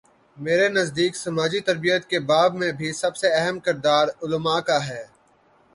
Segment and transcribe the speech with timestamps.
[0.37, 5.03] میرے نزدیک سماجی تربیت کے باب میں بھی سب سے اہم کردار علما کا ہے۔